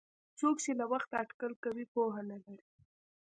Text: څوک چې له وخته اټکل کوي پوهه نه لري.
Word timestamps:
څوک 0.39 0.55
چې 0.63 0.71
له 0.79 0.85
وخته 0.91 1.13
اټکل 1.23 1.53
کوي 1.63 1.85
پوهه 1.93 2.21
نه 2.31 2.37
لري. 2.45 2.67